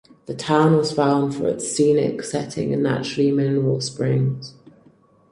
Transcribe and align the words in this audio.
The 0.25 0.33
town 0.33 0.77
was 0.77 0.91
founded 0.93 1.37
for 1.37 1.47
its 1.47 1.71
scenic 1.71 2.23
setting 2.23 2.73
and 2.73 2.81
natural 2.81 3.31
mineral 3.35 3.79
springs. 3.81 4.55